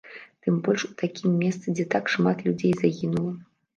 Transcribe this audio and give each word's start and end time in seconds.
Тым 0.45 0.55
больш 0.67 0.85
у 0.87 0.89
такім 1.01 1.37
месцы, 1.43 1.75
дзе 1.75 1.85
так 1.97 2.05
шмат 2.17 2.37
людзей 2.49 2.73
загінула. 2.81 3.33